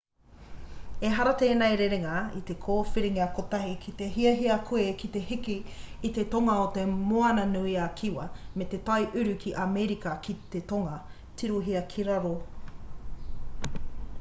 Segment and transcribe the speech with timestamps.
[1.07, 5.57] ehara tēnei rerenga i te kōwhiringa kotahi ki te hiahia koe ki te hiki
[6.09, 8.25] i te tonga o te moana nui a kiwa
[8.61, 10.97] me te tai uru o amerika ki te tonga.
[11.43, 12.33] tirohia ki raro